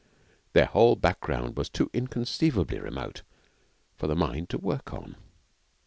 Their 0.53 0.65
whole 0.65 0.95
background 0.95 1.55
was 1.57 1.69
too 1.69 1.91
inconceivably 1.93 2.79
remote 2.79 3.21
for 3.93 4.07
the 4.07 4.15
mind 4.15 4.49
to 4.49 4.57
work 4.57 4.91
on. 4.91 5.15